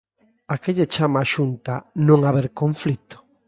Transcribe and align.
A 0.53 0.55
que 0.61 0.75
lle 0.77 0.89
chama 0.93 1.19
a 1.21 1.29
Xunta 1.33 1.75
non 2.07 2.19
haber 2.23 2.47
conflito? 2.61 3.17